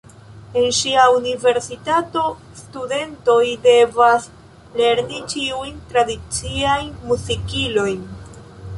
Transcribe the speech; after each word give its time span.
En 0.59 0.63
ŝia 0.77 1.03
universitato 1.17 2.23
studentoj 2.61 3.45
devas 3.67 4.27
lerni 4.81 5.23
ĉiujn 5.35 5.81
tradiciajn 5.93 6.93
muzikilojn. 7.13 8.07